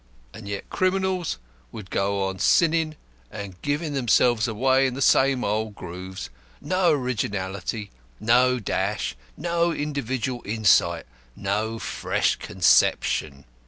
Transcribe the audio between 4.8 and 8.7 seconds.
in the same old grooves no originality, no